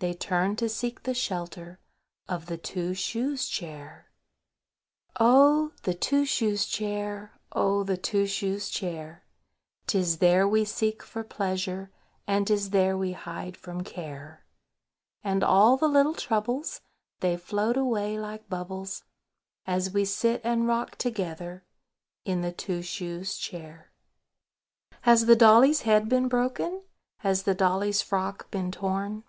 [0.00, 1.78] They turn to seek the shelter
[2.28, 4.10] Of the Two shoes Chair.
[5.16, 5.72] Chorus.—Oh!
[5.84, 7.38] the Two shoes Chair!
[7.52, 7.84] Oh!
[7.84, 9.24] the Two shoes Chair!
[9.86, 11.92] 'Tis there we seek for pleasure,
[12.26, 14.44] And 'tis there we hide from care.
[15.22, 16.80] And all the little troubles,
[17.20, 19.04] They float away like bubbles,
[19.64, 21.64] As we sit and rock together
[22.24, 23.92] In the Two shoes Chair.
[25.02, 26.82] Has the dolly's head been broken?
[27.18, 29.22] Has the dolly's frock been torn?